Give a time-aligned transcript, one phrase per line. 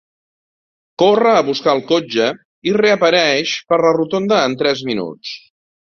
[1.01, 2.29] Corre a buscar el cotxe
[2.71, 5.37] i reapareix per la rotonda en tres minuts.